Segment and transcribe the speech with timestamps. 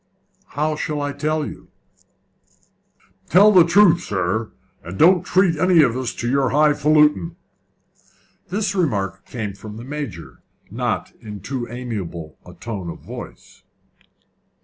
[0.57, 1.67] "How shall I tell you?"
[3.29, 4.51] "Tell the truth, sir,
[4.83, 7.35] and don't treat us to any of your high faluting."
[8.47, 10.41] This remark came from the Major
[10.71, 13.61] not in too amiable a tone of voice.